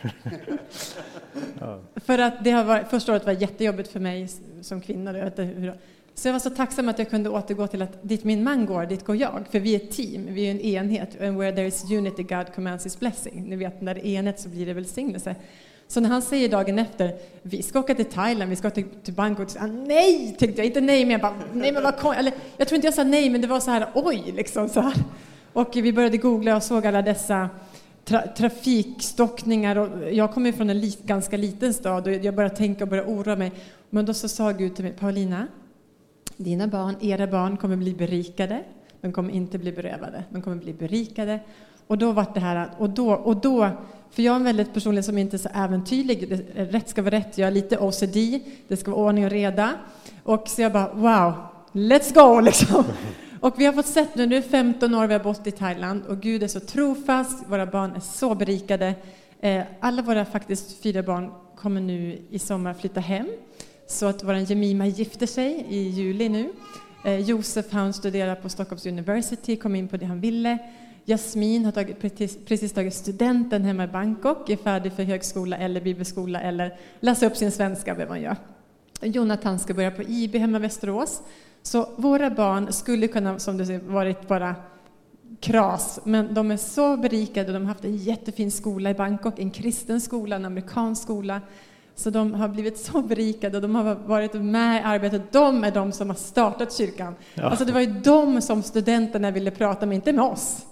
ja. 1.60 1.80
För 1.96 2.18
att 2.18 2.44
det 2.44 2.50
har 2.50 2.64
varit, 2.64 2.88
första 2.88 3.12
året 3.12 3.26
var 3.26 3.32
jättejobbigt 3.32 3.88
för 3.88 4.00
mig 4.00 4.28
som 4.62 4.80
kvinna. 4.80 5.12
Så 6.18 6.28
jag 6.28 6.32
var 6.32 6.40
så 6.40 6.50
tacksam 6.50 6.88
att 6.88 6.98
jag 6.98 7.10
kunde 7.10 7.30
återgå 7.30 7.66
till 7.66 7.82
att 7.82 7.98
dit 8.02 8.24
min 8.24 8.44
man 8.44 8.66
går, 8.66 8.86
dit 8.86 9.04
går 9.04 9.16
jag. 9.16 9.44
För 9.50 9.60
vi 9.60 9.74
är 9.74 9.76
ett 9.76 9.90
team, 9.90 10.26
vi 10.28 10.46
är 10.46 10.50
en 10.50 10.60
enhet. 10.60 11.20
And 11.22 11.38
where 11.38 11.52
there 11.52 11.66
is 11.66 11.84
unity 11.90 12.22
God 12.22 12.54
commands 12.54 12.86
his 12.86 13.00
blessing. 13.00 13.44
Ni 13.48 13.56
vet, 13.56 13.80
när 13.80 13.94
det 13.94 14.08
är 14.08 14.18
enhet 14.18 14.40
så 14.40 14.48
blir 14.48 14.66
det 14.66 14.72
välsignelse. 14.72 15.34
Så 15.88 16.00
när 16.00 16.08
han 16.08 16.22
säger 16.22 16.48
dagen 16.48 16.78
efter, 16.78 17.16
vi 17.42 17.62
ska 17.62 17.80
åka 17.80 17.94
till 17.94 18.04
Thailand, 18.04 18.50
vi 18.50 18.56
ska 18.56 18.70
till, 18.70 18.84
till 19.04 19.14
Bangkok, 19.14 19.50
så 19.50 19.66
nej, 19.66 20.36
tänkte 20.38 20.60
jag. 20.60 20.66
Inte 20.66 20.80
nej, 20.80 21.04
men 21.04 21.10
jag 21.10 21.20
bara, 21.20 21.34
nej 21.52 21.72
men 21.72 21.82
vad 21.82 21.96
kom, 21.98 22.12
eller 22.12 22.32
Jag 22.56 22.68
tror 22.68 22.76
inte 22.76 22.86
jag 22.86 22.94
sa 22.94 23.04
nej, 23.04 23.30
men 23.30 23.40
det 23.40 23.46
var 23.46 23.60
så 23.60 23.70
här, 23.70 23.86
oj, 23.94 24.32
liksom 24.36 24.68
så 24.68 24.80
här. 24.80 24.94
Och 25.52 25.70
vi 25.76 25.92
började 25.92 26.16
googla 26.16 26.56
och 26.56 26.62
såg 26.62 26.86
alla 26.86 27.02
dessa 27.02 27.50
tra 28.04 28.22
trafikstockningar. 28.36 29.76
Och 29.76 30.12
jag 30.12 30.32
kommer 30.32 30.52
från 30.52 30.70
en 30.70 30.80
li 30.80 30.96
ganska 31.04 31.36
liten 31.36 31.74
stad 31.74 32.06
och 32.06 32.12
jag 32.12 32.34
började 32.34 32.56
tänka 32.56 32.84
och 32.84 32.90
började 32.90 33.08
oroa 33.12 33.36
mig. 33.36 33.52
Men 33.90 34.06
då 34.06 34.14
så 34.14 34.28
sa 34.28 34.50
Gud 34.50 34.74
till 34.74 34.84
mig, 34.84 34.92
Paulina, 34.92 35.46
dina 36.36 36.66
barn, 36.66 36.96
era 37.00 37.26
barn 37.26 37.56
kommer 37.56 37.76
bli 37.76 37.94
berikade. 37.94 38.64
De 39.00 39.12
kommer 39.12 39.32
inte 39.32 39.58
bli 39.58 39.72
berövade. 39.72 40.24
De 40.30 40.42
kommer 40.42 40.56
bli 40.56 40.72
berikade. 40.72 41.40
Och 41.86 41.98
då 41.98 42.12
var 42.12 42.26
det 42.34 42.40
här, 42.40 42.70
och 42.78 42.90
då, 42.90 43.12
och 43.12 43.36
då, 43.36 43.70
för 44.10 44.22
jag 44.22 44.32
är 44.32 44.36
en 44.36 44.44
väldigt 44.44 44.74
personlig 44.74 45.04
som 45.04 45.18
inte 45.18 45.36
är 45.36 45.38
så 45.38 45.48
äventyrlig. 45.54 46.44
Rätt 46.54 46.88
ska 46.88 47.02
vara 47.02 47.14
rätt. 47.14 47.38
Jag 47.38 47.46
är 47.46 47.52
lite 47.52 47.78
OCD. 47.78 48.16
Det 48.68 48.76
ska 48.76 48.90
vara 48.90 49.00
ordning 49.00 49.24
och 49.24 49.30
reda. 49.30 49.74
Och 50.22 50.48
så 50.48 50.62
jag 50.62 50.72
bara, 50.72 50.92
wow, 50.94 51.34
let's 51.72 52.14
go 52.14 52.40
liksom. 52.44 52.84
Och 53.40 53.60
vi 53.60 53.66
har 53.66 53.72
fått 53.72 53.86
sett 53.86 54.14
nu, 54.14 54.26
nu 54.26 54.36
är 54.36 54.42
15 54.42 54.94
år 54.94 55.06
vi 55.06 55.12
har 55.12 55.20
bott 55.20 55.46
i 55.46 55.50
Thailand 55.50 56.06
och 56.06 56.20
Gud 56.20 56.42
är 56.42 56.48
så 56.48 56.60
trofast, 56.60 57.48
våra 57.48 57.66
barn 57.66 57.92
är 57.96 58.00
så 58.00 58.34
berikade. 58.34 58.94
Eh, 59.40 59.62
alla 59.80 60.02
våra 60.02 60.24
faktiskt 60.24 60.82
fyra 60.82 61.02
barn 61.02 61.30
kommer 61.56 61.80
nu 61.80 62.22
i 62.30 62.38
sommar 62.38 62.74
flytta 62.74 63.00
hem. 63.00 63.28
Så 63.90 64.06
att 64.06 64.24
vår 64.24 64.34
Jemima 64.34 64.86
gifter 64.86 65.26
sig 65.26 65.66
i 65.68 65.88
juli 65.88 66.28
nu. 66.28 66.52
Eh, 67.04 67.18
Josef 67.18 67.72
han 67.72 67.92
studerar 67.92 68.34
på 68.34 68.48
Stockholms 68.48 68.86
University, 68.86 69.56
kom 69.56 69.74
in 69.74 69.88
på 69.88 69.96
det 69.96 70.06
han 70.06 70.20
ville. 70.20 70.58
Jasmin 71.04 71.64
har 71.64 71.72
tagit, 71.72 72.00
precis, 72.00 72.38
precis 72.46 72.72
tagit 72.72 72.94
studenten 72.94 73.64
hemma 73.64 73.84
i 73.84 73.86
Bangkok, 73.86 74.50
är 74.50 74.56
färdig 74.56 74.92
för 74.92 75.02
högskola 75.02 75.56
eller 75.56 75.80
bibelskola 75.80 76.40
eller 76.40 76.76
läsa 77.00 77.26
upp 77.26 77.36
sin 77.36 77.52
svenska, 77.52 77.94
vad 77.94 78.08
man 78.08 78.20
gör. 78.20 78.36
Jonathan 79.00 79.58
ska 79.58 79.74
börja 79.74 79.90
på 79.90 80.02
IB 80.02 80.34
hemma 80.34 80.58
i 80.58 80.60
Västerås. 80.60 81.22
Så 81.62 81.88
våra 81.96 82.30
barn 82.30 82.72
skulle 82.72 83.08
kunna, 83.08 83.38
som 83.38 83.56
du 83.56 83.66
säger, 83.66 83.80
varit 83.80 84.28
bara 84.28 84.54
kras, 85.40 86.00
men 86.04 86.34
de 86.34 86.50
är 86.50 86.56
så 86.56 86.96
berikade. 86.96 87.52
De 87.52 87.62
har 87.62 87.68
haft 87.68 87.84
en 87.84 87.96
jättefin 87.96 88.50
skola 88.50 88.90
i 88.90 88.94
Bangkok, 88.94 89.38
en 89.38 89.50
kristen 89.50 90.00
skola, 90.00 90.36
en 90.36 90.44
amerikansk 90.44 91.02
skola. 91.02 91.40
Så 91.98 92.10
de 92.10 92.34
har 92.34 92.48
blivit 92.48 92.78
så 92.78 93.02
berikade 93.02 93.56
och 93.56 93.62
de 93.62 93.74
har 93.74 93.94
varit 93.94 94.34
med 94.34 94.80
i 94.80 94.84
arbetet. 94.84 95.32
De 95.32 95.64
är 95.64 95.70
de 95.70 95.92
som 95.92 96.08
har 96.08 96.16
startat 96.16 96.72
kyrkan. 96.72 97.14
Ja. 97.34 97.42
Alltså 97.44 97.64
det 97.64 97.72
var 97.72 97.80
ju 97.80 97.86
de 97.86 98.40
som 98.42 98.62
studenterna 98.62 99.30
ville 99.30 99.50
prata 99.50 99.86
med, 99.86 99.94
inte 99.94 100.12
med 100.12 100.24
oss. 100.24 100.66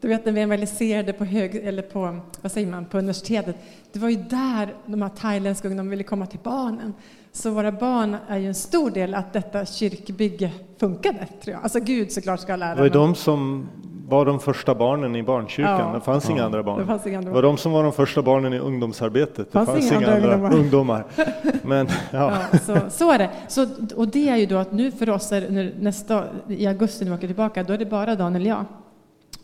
Du 0.00 0.08
vet 0.08 0.24
när 0.24 0.32
vi 0.32 0.40
evangeliserade 0.40 1.12
på, 1.12 1.24
hög, 1.24 1.56
eller 1.56 1.82
på, 1.82 2.20
vad 2.40 2.52
säger 2.52 2.66
man, 2.66 2.84
på 2.84 2.98
universitetet, 2.98 3.56
det 3.92 3.98
var 3.98 4.08
ju 4.08 4.16
där 4.16 4.74
de 4.86 5.02
här 5.02 5.08
thailändska 5.08 5.68
ungdomarna 5.68 5.90
ville 5.90 6.02
komma 6.02 6.26
till 6.26 6.40
barnen. 6.42 6.94
Så 7.32 7.50
våra 7.50 7.72
barn 7.72 8.16
är 8.28 8.38
ju 8.38 8.48
en 8.48 8.54
stor 8.54 8.90
del 8.90 9.14
att 9.14 9.32
detta 9.32 9.66
kyrkbygge 9.66 10.50
funkade, 10.78 11.26
tror 11.42 11.54
jag. 11.54 11.62
Alltså 11.62 11.80
Gud 11.80 12.12
såklart 12.12 12.40
ska 12.40 12.56
lära. 12.56 12.74
Det 12.74 12.80
var 12.80 12.86
ju 12.86 12.92
de 12.92 13.14
som 13.14 13.68
var 14.12 14.24
de 14.24 14.40
första 14.40 14.74
barnen 14.74 15.16
i 15.16 15.22
barnkyrkan. 15.22 15.80
Ja. 15.80 15.94
Det 15.94 16.00
fanns 16.00 16.24
ja. 16.24 16.30
inga 16.30 16.44
andra 16.44 16.62
barn. 16.62 16.80
Det, 16.80 16.86
fanns 16.86 17.06
inga 17.06 17.18
andra 17.18 17.32
var 17.32 17.42
de 17.42 17.56
som 17.56 17.72
var 17.72 17.82
de 17.82 17.92
första 17.92 18.22
barnen 18.22 18.52
i 18.52 18.58
ungdomsarbetet. 18.58 19.52
Det 19.52 19.66
fanns, 19.66 19.92
inga, 19.92 20.00
inga 20.00 20.14
andra, 20.14 20.34
andra 20.34 20.52
ungdomar. 20.52 21.04
Men, 21.62 21.88
ja. 22.10 22.32
ja. 22.52 22.58
så, 22.58 22.76
så 22.90 23.12
är 23.12 23.18
det. 23.18 23.30
Så, 23.48 23.66
och 23.96 24.08
det 24.08 24.28
är 24.28 24.36
ju 24.36 24.46
då 24.46 24.56
att 24.56 24.72
nu 24.72 24.90
för 24.90 25.10
oss, 25.10 25.32
är, 25.32 25.72
nästa, 25.80 26.24
i 26.48 26.66
augusti 26.66 27.04
när 27.04 27.12
vi 27.12 27.18
åker 27.18 27.26
tillbaka, 27.26 27.62
då 27.62 27.72
är 27.72 27.78
det 27.78 27.86
bara 27.86 28.14
Daniel 28.14 28.42
och 28.42 28.48
jag. 28.48 28.64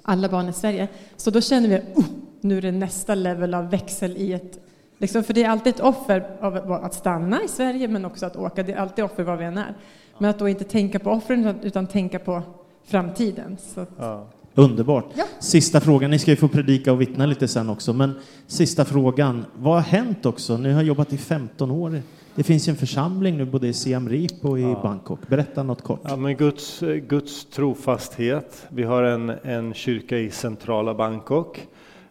Alla 0.03 0.29
barn 0.29 0.49
i 0.49 0.53
Sverige. 0.53 0.89
Så 1.17 1.31
då 1.31 1.41
känner 1.41 1.69
vi, 1.69 1.77
oh, 1.95 2.05
nu 2.41 2.59
är 2.59 2.63
det 2.63 2.73
nästa 2.73 3.15
level 3.15 3.55
av 3.55 3.71
växel 3.71 4.17
i 4.17 4.33
ett 4.33 4.59
Liksom, 5.01 5.25
för 5.25 5.35
det 5.35 5.45
är 5.45 5.49
alltid 5.49 5.75
ett 5.75 5.81
offer 5.81 6.37
av 6.41 6.73
att 6.73 6.95
stanna 6.95 7.43
i 7.43 7.49
Sverige, 7.49 7.89
men 7.89 8.05
också 8.05 8.27
att 8.27 8.37
åka. 8.37 8.63
Det 8.63 8.73
är 8.73 8.77
alltid 8.77 9.05
offer 9.05 9.23
var 9.23 9.37
vi 9.37 9.45
än 9.45 9.59
är. 9.59 9.75
Men 10.19 10.31
att 10.31 10.39
då 10.39 10.49
inte 10.49 10.65
tänka 10.65 10.99
på 10.99 11.11
offren, 11.11 11.41
utan, 11.41 11.61
utan 11.63 11.87
tänka 11.87 12.19
på 12.19 12.43
framtiden. 12.85 13.57
Så. 13.61 13.87
Ja. 13.99 14.27
Underbart. 14.59 15.05
Ja. 15.15 15.25
Sista 15.41 15.81
frågan, 15.81 16.11
ni 16.11 16.19
ska 16.19 16.31
ju 16.31 16.37
få 16.37 16.49
predika 16.49 16.93
och 16.93 17.01
vittna 17.01 17.27
lite 17.27 17.49
sen 17.49 17.71
också, 17.71 17.93
men 17.93 18.15
sista 18.47 18.85
frågan. 18.85 19.45
Vad 19.57 19.75
har 19.75 19.81
hänt 19.81 20.27
också? 20.27 20.57
Ni 20.57 20.73
har 20.73 20.83
jobbat 20.83 21.13
i 21.13 21.19
15 21.19 21.71
år. 21.71 22.03
Det 22.35 22.43
finns 22.43 22.69
ju 22.69 22.71
en 22.71 22.77
församling 22.77 23.37
nu 23.37 23.45
både 23.45 23.69
i 23.69 23.73
Siem 23.73 24.09
Reap 24.09 24.45
och 24.45 24.59
i 24.59 24.63
ja. 24.63 24.81
Bangkok. 24.83 25.29
Berätta 25.29 25.63
något 25.63 25.83
kort. 25.83 26.01
Ja, 26.05 26.17
men 26.17 26.37
Guds, 26.37 26.81
Guds 27.09 27.45
trofasthet. 27.45 28.67
Vi 28.69 28.83
har 28.83 29.03
en, 29.03 29.33
en 29.43 29.75
kyrka 29.75 30.19
i 30.19 30.31
centrala 30.31 30.95
Bangkok 30.95 31.67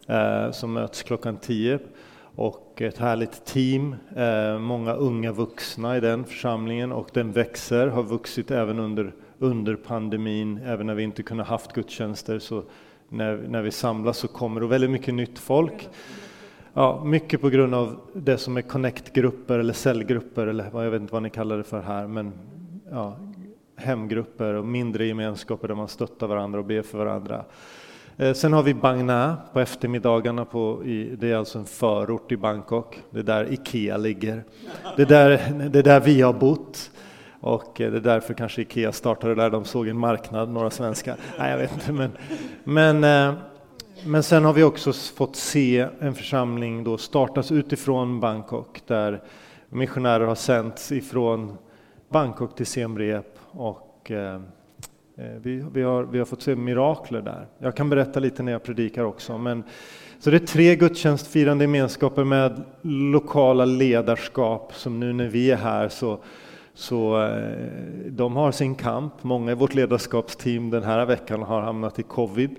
eh, 0.06 0.50
som 0.52 0.72
möts 0.72 1.02
klockan 1.02 1.36
10 1.36 1.78
och 2.34 2.82
ett 2.82 2.98
härligt 2.98 3.44
team, 3.44 3.94
eh, 4.16 4.58
många 4.58 4.92
unga 4.92 5.32
vuxna 5.32 5.96
i 5.96 6.00
den 6.00 6.24
församlingen 6.24 6.92
och 6.92 7.08
den 7.12 7.32
växer, 7.32 7.86
har 7.86 8.02
vuxit 8.02 8.50
även 8.50 8.78
under, 8.78 9.12
under 9.38 9.76
pandemin, 9.76 10.60
även 10.64 10.86
när 10.86 10.94
vi 10.94 11.02
inte 11.02 11.22
kunde 11.22 11.44
haft 11.44 11.72
gudstjänster 11.72 12.38
så 12.38 12.62
när, 13.08 13.36
när 13.36 13.62
vi 13.62 13.70
samlas 13.70 14.18
så 14.18 14.28
kommer 14.28 14.60
det 14.60 14.66
väldigt 14.66 14.90
mycket 14.90 15.14
nytt 15.14 15.38
folk. 15.38 15.88
Ja, 16.74 17.04
mycket 17.04 17.40
på 17.40 17.48
grund 17.48 17.74
av 17.74 18.00
det 18.12 18.38
som 18.38 18.56
är 18.56 18.62
connect-grupper 18.62 19.58
eller 19.58 19.72
cellgrupper 19.72 20.46
eller 20.46 20.70
vad 20.70 20.86
jag 20.86 20.90
vet 20.90 21.00
inte 21.00 21.12
vad 21.12 21.22
ni 21.22 21.30
kallar 21.30 21.56
det 21.56 21.64
för 21.64 21.80
här, 21.80 22.06
men 22.06 22.32
ja, 22.90 23.16
hemgrupper 23.76 24.54
och 24.54 24.64
mindre 24.64 25.06
gemenskaper 25.06 25.68
där 25.68 25.74
man 25.74 25.88
stöttar 25.88 26.26
varandra 26.26 26.58
och 26.58 26.64
ber 26.64 26.82
för 26.82 26.98
varandra. 26.98 27.44
Eh, 28.16 28.32
sen 28.32 28.52
har 28.52 28.62
vi 28.62 28.74
Bang 28.74 29.04
Na 29.04 29.36
på 29.52 29.60
eftermiddagarna, 29.60 30.44
på, 30.44 30.84
i, 30.84 31.16
det 31.18 31.30
är 31.30 31.36
alltså 31.36 31.58
en 31.58 31.64
förort 31.64 32.32
i 32.32 32.36
Bangkok, 32.36 33.02
det 33.10 33.18
är 33.18 33.22
där 33.22 33.52
Ikea 33.52 33.96
ligger. 33.96 34.44
Det 34.96 35.02
är 35.02 35.06
där, 35.06 35.68
det 35.68 35.78
är 35.78 35.82
där 35.82 36.00
vi 36.00 36.20
har 36.20 36.32
bott. 36.32 36.90
Och 37.40 37.80
eh, 37.80 37.90
det 37.90 37.96
är 37.96 38.00
därför 38.00 38.34
kanske 38.34 38.62
Ikea 38.62 38.92
startade 38.92 39.34
där, 39.34 39.50
de 39.50 39.64
såg 39.64 39.88
en 39.88 39.98
marknad, 39.98 40.48
några 40.48 40.70
svenskar. 40.70 41.16
Nej, 41.38 41.50
jag 41.50 41.58
vet 41.58 41.72
inte. 41.72 41.92
Men, 41.92 42.10
men, 42.64 43.04
eh, 43.04 43.38
men 44.04 44.22
sen 44.22 44.44
har 44.44 44.52
vi 44.52 44.62
också 44.62 44.92
fått 44.92 45.36
se 45.36 45.86
en 46.00 46.14
församling 46.14 46.84
då 46.84 46.98
startas 46.98 47.52
utifrån 47.52 48.20
Bangkok, 48.20 48.82
där 48.86 49.22
missionärer 49.68 50.26
har 50.26 50.34
sänts 50.34 50.92
ifrån 50.92 51.58
Bangkok 52.08 52.56
till 52.56 52.66
Siem 52.66 52.98
Reap 52.98 53.38
och 53.50 54.10
eh, 54.10 54.40
vi, 55.42 55.64
vi, 55.72 55.82
har, 55.82 56.02
vi 56.04 56.18
har 56.18 56.26
fått 56.26 56.42
se 56.42 56.56
mirakler 56.56 57.20
där. 57.20 57.46
Jag 57.58 57.76
kan 57.76 57.90
berätta 57.90 58.20
lite 58.20 58.42
när 58.42 58.52
jag 58.52 58.62
predikar 58.62 59.04
också. 59.04 59.38
Men, 59.38 59.64
så 60.18 60.30
det 60.30 60.36
är 60.36 60.46
tre 60.46 60.76
gudstjänstfirande 60.76 61.64
gemenskaper 61.64 62.24
med 62.24 62.62
lokala 62.82 63.64
ledarskap 63.64 64.72
som 64.74 65.00
nu 65.00 65.12
när 65.12 65.28
vi 65.28 65.50
är 65.50 65.56
här 65.56 65.88
så, 65.88 66.20
så 66.78 67.22
eh, 67.22 68.10
de 68.10 68.36
har 68.36 68.52
sin 68.52 68.74
kamp. 68.74 69.24
Många 69.24 69.52
i 69.52 69.54
vårt 69.54 69.74
ledarskapsteam 69.74 70.70
den 70.70 70.82
här 70.82 71.06
veckan 71.06 71.42
har 71.42 71.62
hamnat 71.62 71.98
i 71.98 72.02
covid. 72.02 72.50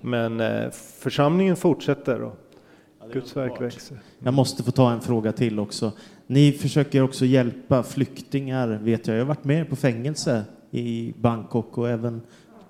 Men 0.00 0.40
eh, 0.40 0.70
församlingen 0.98 1.56
fortsätter 1.56 2.22
och 2.22 2.38
Guds 3.12 3.36
verk 3.36 3.60
växer. 3.60 3.98
Jag 4.18 4.34
måste 4.34 4.62
få 4.62 4.70
ta 4.70 4.92
en 4.92 5.00
fråga 5.00 5.32
till 5.32 5.58
också. 5.58 5.92
Ni 6.26 6.52
försöker 6.52 7.02
också 7.02 7.24
hjälpa 7.24 7.82
flyktingar, 7.82 8.68
vet 8.82 9.06
jag. 9.06 9.16
Jag 9.16 9.20
har 9.20 9.28
varit 9.28 9.44
med 9.44 9.68
på 9.68 9.76
fängelse 9.76 10.44
i 10.70 11.14
Bangkok 11.16 11.78
och 11.78 11.88
även 11.88 12.20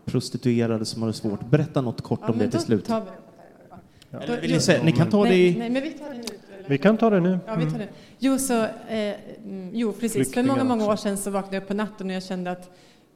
prostituerade 0.04 0.84
som 0.84 1.02
har 1.02 1.06
det 1.06 1.14
svårt. 1.14 1.50
Berätta 1.50 1.80
något 1.80 2.02
kort 2.02 2.20
ja, 2.22 2.32
om 2.32 2.38
det 2.38 2.50
till 2.50 2.60
slut. 2.60 2.88
Vi 2.88 2.92
ja. 4.10 4.20
Eller 4.20 4.40
vill 4.40 4.52
ni, 4.52 4.60
säga, 4.60 4.82
ni 4.82 4.92
kan 4.92 5.10
ta 5.10 5.24
det 5.24 5.34
i... 5.34 5.58
Nej, 5.58 5.70
men 5.70 5.82
vi 5.82 5.90
tar 5.90 6.08
det 6.08 6.14
nu. 6.14 6.37
Vi 6.68 6.78
kan 6.78 6.96
ta 6.96 7.10
det 7.10 7.20
nu. 7.20 7.38
Ja, 7.46 7.54
vi 7.54 7.70
tar 7.70 7.78
det. 7.78 7.88
Jo, 8.18 8.38
så, 8.38 8.64
eh, 8.88 9.14
jo 9.72 9.92
precis. 9.92 10.34
För 10.34 10.42
många, 10.42 10.64
många 10.64 10.86
år 10.86 10.96
sedan 10.96 11.16
så 11.16 11.30
vaknade 11.30 11.56
jag 11.56 11.62
upp 11.62 11.68
på 11.68 11.74
natten 11.74 12.06
och 12.06 12.12
jag 12.12 12.22
kände 12.22 12.50
att 12.50 12.70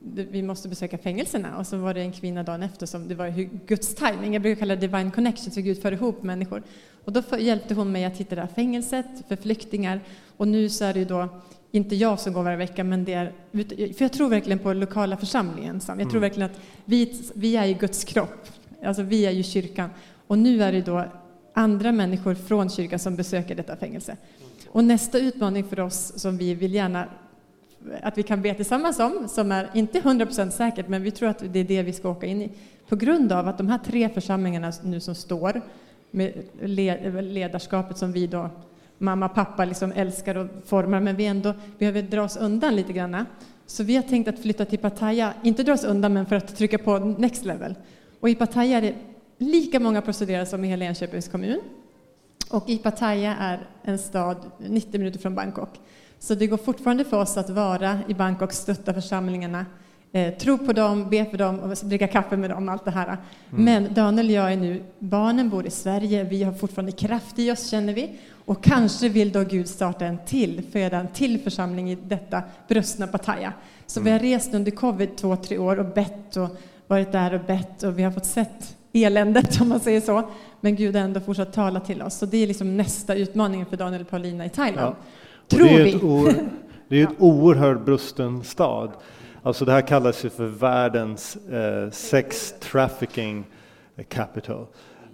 vi 0.05 0.43
måste 0.43 0.69
besöka 0.69 0.99
fängelserna. 0.99 1.59
Och 1.59 1.67
så 1.67 1.77
var 1.77 1.95
det 1.95 2.01
en 2.01 2.13
kvinna 2.13 2.43
dagen 2.43 2.63
efter 2.63 2.87
som, 2.87 3.09
det 3.09 3.15
var 3.15 3.29
Guds 3.67 3.95
timing. 3.95 4.33
Jag 4.33 4.43
brukar 4.43 4.61
kalla 4.61 4.77
det 4.77 4.87
divine 4.87 5.11
connection, 5.11 5.51
så 5.51 5.61
Gud 5.61 5.83
för 5.83 5.93
ihop 5.93 6.23
människor. 6.23 6.63
Och 7.05 7.13
då 7.13 7.23
hjälpte 7.39 7.75
hon 7.75 7.93
mig 7.93 8.05
att 8.05 8.17
hitta 8.17 8.35
det 8.35 8.41
här 8.41 8.49
fängelset 8.49 9.07
för 9.29 9.37
flyktingar. 9.37 10.01
Och 10.37 10.49
nu 10.49 10.69
så 10.69 10.85
är 10.85 10.93
det 10.93 10.99
ju 10.99 11.05
då 11.05 11.29
inte 11.71 11.97
jag 11.97 12.21
som 12.21 12.33
går 12.33 12.43
varje 12.43 12.57
vecka, 12.57 12.85
men 12.85 13.05
det 13.05 13.13
är, 13.13 13.33
för 13.93 14.05
jag 14.05 14.13
tror 14.13 14.29
verkligen 14.29 14.59
på 14.59 14.73
lokala 14.73 15.17
församlingen. 15.17 15.81
Jag 15.87 15.97
tror 15.97 16.11
mm. 16.11 16.21
verkligen 16.21 16.51
att 16.51 16.61
vi, 16.85 17.21
vi 17.35 17.57
är 17.57 17.65
ju 17.65 17.75
Guds 17.75 18.05
kropp, 18.05 18.49
alltså 18.85 19.03
vi 19.03 19.27
är 19.27 19.31
ju 19.31 19.43
kyrkan. 19.43 19.91
Och 20.27 20.39
nu 20.39 20.63
är 20.63 20.73
det 20.73 20.81
då 20.81 21.05
andra 21.53 21.93
människor 21.93 22.35
från 22.35 22.71
kyrkan 22.71 22.99
som 22.99 23.17
besöker 23.17 23.55
detta 23.55 23.77
fängelse. 23.77 24.17
Och 24.69 24.85
nästa 24.85 25.19
utmaning 25.19 25.65
för 25.65 25.81
oss 25.81 26.13
som 26.17 26.37
vi 26.37 26.55
vill 26.55 26.75
gärna 26.75 27.07
att 28.03 28.19
vi 28.19 28.23
kan 28.23 28.43
be 28.43 28.55
tillsammans 28.55 29.01
om, 29.01 29.29
som 29.29 29.53
är 29.53 29.71
inte 29.75 30.01
100% 30.01 30.51
säkert, 30.51 30.89
men 30.89 31.03
vi 31.03 31.11
tror 31.11 31.29
att 31.29 31.43
det 31.53 31.59
är 31.59 31.65
det 31.65 31.83
vi 31.83 31.93
ska 31.93 32.09
åka 32.09 32.27
in 32.27 32.43
i. 32.43 32.51
På 32.89 32.97
grund 32.97 33.33
av 33.33 33.49
att 33.49 33.59
de 33.59 33.69
här 33.69 33.79
tre 33.79 34.09
församlingarna 34.09 34.73
nu 34.83 35.01
som 35.01 35.15
står, 35.15 35.61
med 36.11 36.33
ledarskapet 37.23 37.99
som 37.99 38.13
vi 38.13 38.27
då 38.27 38.51
mamma 38.99 39.27
och 39.27 39.35
pappa 39.35 39.65
liksom 39.65 39.93
älskar 39.93 40.37
och 40.37 40.49
formar, 40.65 41.01
men 41.01 41.17
vi 41.17 41.27
ändå 41.27 41.55
behöver 41.79 42.03
dra 42.03 42.23
oss 42.23 42.37
undan 42.37 42.77
lite 42.77 42.93
grann. 42.93 43.27
Så 43.67 43.85
vi 43.85 43.97
har 43.97 44.03
tänkt 44.03 44.29
att 44.29 44.39
flytta 44.39 44.65
till 44.65 44.79
Pattaya, 44.79 45.33
inte 45.43 45.63
dra 45.63 45.73
oss 45.73 45.85
undan, 45.85 46.13
men 46.13 46.27
för 46.27 46.37
att 46.37 46.57
trycka 46.57 46.79
på 46.79 46.99
next 46.99 47.45
level. 47.45 47.75
Och 48.21 48.29
i 48.29 48.35
Pattaya 48.35 48.79
är 48.79 48.83
det 48.83 48.95
lika 49.43 49.81
många 49.81 50.03
prostituerade 50.03 50.47
som 50.47 50.65
i 50.65 50.69
hela 50.69 50.85
Enköpings 50.85 51.29
kommun. 51.29 51.61
Och 52.51 52.69
i 52.69 52.79
Pattaya 52.79 53.37
är 53.37 53.67
en 53.83 53.99
stad 53.99 54.37
90 54.59 54.99
minuter 54.99 55.19
från 55.19 55.35
Bangkok. 55.35 55.81
Så 56.19 56.35
det 56.35 56.47
går 56.47 56.57
fortfarande 56.57 57.05
för 57.05 57.21
oss 57.21 57.37
att 57.37 57.51
vara 57.51 57.99
i 58.09 58.15
Bangkok, 58.15 58.53
stötta 58.53 58.95
församlingarna, 58.95 59.67
eh, 60.13 60.35
tro 60.35 60.59
på 60.59 60.73
dem, 60.73 61.11
be 61.11 61.25
för 61.25 61.39
dem 61.39 61.61
och 61.61 61.77
dricka 61.83 62.09
kaffe 62.09 62.37
med 62.37 62.51
dem, 62.51 62.69
allt 62.69 62.85
det 62.85 62.91
här. 62.91 63.07
Mm. 63.07 63.19
Men 63.65 63.95
Daniel 63.95 64.27
och 64.27 64.33
jag 64.33 64.53
är 64.53 64.57
nu, 64.57 64.83
barnen 64.99 65.51
bor 65.51 65.67
i 65.67 65.71
Sverige, 65.71 66.25
vi 66.25 66.43
har 66.43 66.53
fortfarande 66.53 66.93
kraft 66.93 67.39
i 67.39 67.51
oss 67.51 67.71
känner 67.71 67.95
vi. 67.95 68.19
Och 68.45 68.65
kanske 68.65 69.09
vill 69.09 69.33
då 69.33 69.45
Gud 69.45 69.69
starta 69.69 70.07
en 70.07 70.19
till, 70.27 70.63
föda 70.73 70.97
en 70.97 71.09
till 71.09 71.41
församling 71.41 71.91
i 71.91 71.95
detta 71.95 72.43
brustna 72.69 73.07
Pattaya. 73.07 73.53
Så 73.87 74.01
mm. 74.01 74.05
vi 74.05 74.11
har 74.11 74.37
rest 74.37 74.55
under 74.55 74.71
covid 74.71 75.17
två, 75.17 75.37
tre 75.37 75.59
år 75.59 75.79
och 75.79 75.95
bett 75.95 76.37
och 76.37 76.49
varit 76.87 77.13
där 77.13 77.35
och 77.35 77.41
bett 77.41 77.83
och 77.83 77.99
vi 77.99 78.03
har 78.03 78.11
fått 78.11 78.27
sett 78.27 78.77
eländet 78.93 79.61
om 79.61 79.69
man 79.69 79.81
säger 79.81 80.01
så. 80.01 80.23
Men 80.61 80.77
Gud 80.77 80.97
har 80.97 81.03
ändå 81.03 81.21
fortsatt 81.21 81.53
tala 81.53 81.81
till 81.81 82.03
oss. 82.03 82.15
Så 82.15 82.27
det 82.27 82.37
är 82.37 82.47
liksom 82.47 82.77
nästa 82.77 83.15
utmaning 83.15 83.67
för 83.67 83.77
Daniel 83.77 84.03
och 84.03 84.09
Paulina 84.09 84.47
i 84.47 84.49
Thailand. 84.49 84.97
Ja. 85.49 85.57
Tror 85.57 85.67
det 85.67 85.85
vi. 85.85 86.35
det 86.89 87.01
är 87.01 87.05
ett 87.05 87.17
oerhört 87.19 87.85
brusten 87.85 88.45
stad. 88.45 88.91
Alltså 89.43 89.65
det 89.65 89.73
här 89.73 89.81
kallas 89.81 90.25
ju 90.25 90.31
för 90.31 90.47
världens 90.47 91.37
eh, 91.37 91.91
sex 91.91 92.55
trafficking 92.61 93.45
capital. 94.09 94.67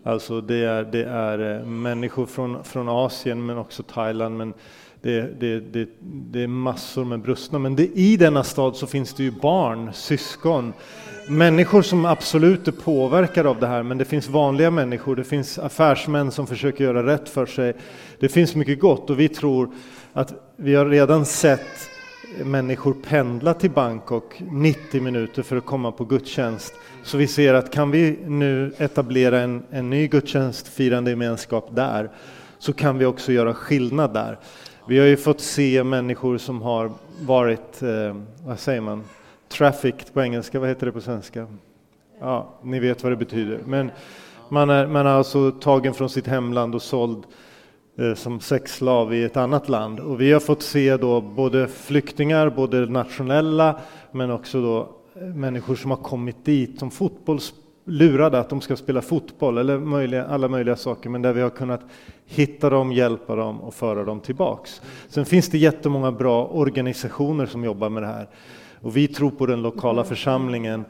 Alltså 0.05 0.41
det 0.41 0.65
är, 0.65 0.85
det 0.85 1.05
är 1.05 1.59
eh, 1.59 1.65
människor 1.67 2.27
från, 2.27 2.65
från 2.65 2.89
Asien 2.89 3.47
men 3.47 3.59
också 3.59 3.83
Thailand. 3.83 4.37
Men 4.37 4.55
det, 5.03 5.41
det, 5.41 5.61
det, 5.61 5.89
det 6.01 6.43
är 6.43 6.47
massor 6.47 7.05
med 7.05 7.21
brustna. 7.21 7.59
Men 7.59 7.77
det, 7.77 7.87
i 7.87 8.17
denna 8.17 8.45
stad 8.45 8.77
så 8.77 8.87
finns 8.87 9.15
det 9.15 9.23
ju 9.23 9.31
barn, 9.31 9.91
syskon, 9.93 10.73
människor 11.29 11.83
som 11.83 12.05
absolut 12.05 12.69
är 12.69 12.73
påverkade 12.73 13.49
av 13.49 13.61
det 13.61 13.67
här. 13.67 13.83
Men 13.83 13.99
det 13.99 14.05
finns 14.05 14.29
vanliga 14.29 14.71
människor, 14.71 15.17
det 15.17 15.25
finns 15.25 15.59
affärsmän 15.59 16.31
som 16.31 16.47
försöker 16.47 16.85
göra 16.85 17.07
rätt 17.07 17.29
för 17.29 17.47
sig. 17.47 17.75
Det 18.19 18.29
finns 18.29 18.55
mycket 18.55 18.81
gott 18.81 19.11
och 19.11 19.21
vi 19.21 19.29
tror 19.29 19.71
att 20.13 20.35
vi 20.57 20.75
har 20.75 20.87
redan 20.87 21.25
sett 21.25 21.91
människor 22.45 22.97
pendla 23.09 23.55
till 23.55 23.71
Bangkok 23.71 24.43
90 24.51 25.03
minuter 25.03 25.43
för 25.43 25.57
att 25.57 25.65
komma 25.67 25.93
på 25.93 26.05
gudstjänst. 26.05 26.75
Så 27.03 27.17
vi 27.17 27.27
ser 27.27 27.55
att 27.55 27.73
kan 27.73 27.91
vi 27.91 28.19
nu 28.27 28.73
etablera 28.79 29.41
en, 29.41 29.63
en 29.71 29.91
ny 29.91 30.09
gudstjänstfirande 30.09 31.11
gemenskap 31.11 31.69
där 31.77 32.11
så 32.59 32.73
kan 32.73 32.99
vi 32.99 33.05
också 33.05 33.33
göra 33.33 33.55
skillnad 33.55 34.15
där. 34.15 34.39
Vi 34.89 34.99
har 34.99 35.07
ju 35.07 35.17
fått 35.17 35.41
se 35.41 35.85
människor 35.85 36.39
som 36.39 36.63
har 36.63 36.93
varit, 37.21 37.83
eh, 37.83 38.17
vad 38.47 38.59
säger 38.59 38.81
man, 38.81 39.05
trafficked 39.49 40.15
på 40.15 40.23
engelska, 40.23 40.61
vad 40.61 40.69
heter 40.69 40.87
det 40.87 40.93
på 40.93 41.01
svenska? 41.01 41.47
Ja, 42.21 42.55
ni 42.63 42.81
vet 42.81 43.03
vad 43.03 43.13
det 43.13 43.17
betyder. 43.17 43.61
Men 43.67 43.91
man 44.49 44.71
är, 44.71 44.87
man 44.87 45.07
är 45.07 45.11
alltså 45.11 45.51
tagen 45.51 45.95
från 45.95 46.11
sitt 46.11 46.27
hemland 46.27 46.75
och 46.75 46.83
såld 46.83 47.25
eh, 47.99 48.15
som 48.15 48.41
sexslav 48.41 49.15
i 49.15 49.25
ett 49.25 49.37
annat 49.37 49.69
land. 49.69 50.01
Och 50.01 50.21
vi 50.21 50.33
har 50.33 50.41
fått 50.41 50.63
se 50.63 50.97
då 50.97 51.21
både 51.21 51.69
flyktingar, 51.69 52.51
både 52.51 52.87
nationella, 52.87 53.81
men 54.13 54.31
också 54.31 54.63
då 54.63 54.89
eh, 55.21 55.27
människor 55.27 55.77
som 55.77 55.91
har 55.91 55.99
kommit 55.99 56.45
dit 56.45 56.79
som 56.79 56.91
fotbollsspelare 56.91 57.68
lurade 57.89 58.39
att 58.39 58.49
de 58.49 58.61
ska 58.61 58.77
spela 58.77 59.03
fotboll 59.03 59.59
eller 59.59 59.79
möjliga, 59.79 60.25
alla 60.27 60.49
möjliga 60.49 60.77
saker, 60.77 61.11
men 61.11 61.23
där 61.23 61.33
vi 61.33 61.41
har 61.41 61.51
kunnat 61.51 61.81
hitta 62.27 62.71
dem, 62.71 62.93
hjälpa 62.93 63.37
dem 63.37 63.61
och 63.61 63.75
föra 63.75 64.05
dem 64.05 64.21
tillbaks. 64.21 64.83
Sen 65.09 65.25
finns 65.25 65.49
det 65.49 65.59
jättemånga 65.59 66.13
bra 66.13 66.47
organisationer 66.47 67.47
som 67.47 67.65
jobbar 67.65 67.89
med 67.89 68.03
det 68.03 68.07
här. 68.07 68.29
Och 68.81 68.97
vi 68.97 69.09
tror 69.09 69.31
på 69.31 69.47
den 69.47 69.63
lokala 69.63 70.05
församlingen 70.05 70.85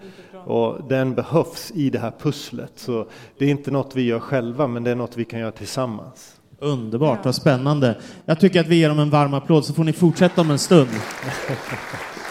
och 0.46 0.88
den 0.88 1.14
behövs 1.14 1.72
i 1.74 1.90
det 1.90 1.98
här 1.98 2.12
pusslet. 2.18 2.72
Så 2.76 3.06
det 3.38 3.44
är 3.44 3.50
inte 3.50 3.70
något 3.70 3.96
vi 3.96 4.02
gör 4.02 4.20
själva, 4.20 4.66
men 4.66 4.84
det 4.84 4.90
är 4.90 4.94
något 4.94 5.16
vi 5.16 5.24
kan 5.24 5.40
göra 5.40 5.50
tillsammans. 5.50 6.34
Underbart, 6.58 7.24
vad 7.24 7.34
spännande. 7.34 7.96
Jag 8.24 8.40
tycker 8.40 8.60
att 8.60 8.66
vi 8.66 8.76
ger 8.76 8.88
dem 8.88 8.98
en 8.98 9.10
varm 9.10 9.34
applåd 9.34 9.64
så 9.64 9.74
får 9.74 9.84
ni 9.84 9.92
fortsätta 9.92 10.40
om 10.40 10.50
en 10.50 10.58
stund. 10.58 10.90